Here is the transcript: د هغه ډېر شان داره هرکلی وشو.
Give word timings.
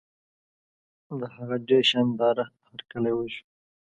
د 1.19 1.21
هغه 1.35 1.55
ډېر 1.67 1.83
شان 1.91 2.07
داره 2.21 2.43
هرکلی 2.69 3.13
وشو. 3.15 3.43